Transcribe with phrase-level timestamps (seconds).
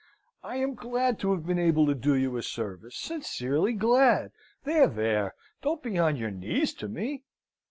[0.43, 4.31] "I am glad to have been able to do you a service sincerely glad.
[4.63, 5.35] There there!
[5.61, 7.21] Don't be on your knees to me!"